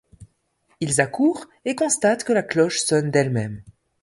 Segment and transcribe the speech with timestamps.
[0.79, 3.61] Ils accourent et constatent que la cloche sonne d’elle-même.